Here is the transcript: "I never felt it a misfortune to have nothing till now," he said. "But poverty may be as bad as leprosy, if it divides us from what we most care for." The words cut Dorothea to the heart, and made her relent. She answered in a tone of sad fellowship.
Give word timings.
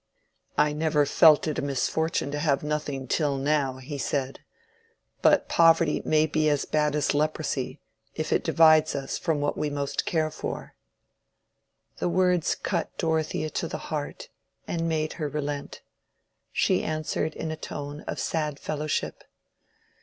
"I 0.57 0.73
never 0.73 1.05
felt 1.05 1.47
it 1.47 1.59
a 1.59 1.61
misfortune 1.61 2.31
to 2.31 2.39
have 2.39 2.63
nothing 2.63 3.07
till 3.07 3.37
now," 3.37 3.75
he 3.77 3.99
said. 3.99 4.39
"But 5.21 5.47
poverty 5.47 6.01
may 6.03 6.25
be 6.25 6.49
as 6.49 6.65
bad 6.65 6.95
as 6.95 7.13
leprosy, 7.13 7.79
if 8.15 8.33
it 8.33 8.43
divides 8.43 8.95
us 8.95 9.19
from 9.19 9.41
what 9.41 9.59
we 9.59 9.69
most 9.69 10.07
care 10.07 10.31
for." 10.31 10.73
The 11.97 12.09
words 12.09 12.55
cut 12.55 12.97
Dorothea 12.97 13.51
to 13.51 13.67
the 13.67 13.77
heart, 13.93 14.29
and 14.67 14.89
made 14.89 15.13
her 15.21 15.29
relent. 15.29 15.83
She 16.51 16.81
answered 16.83 17.35
in 17.35 17.51
a 17.51 17.55
tone 17.55 17.99
of 18.07 18.17
sad 18.19 18.59
fellowship. 18.59 19.23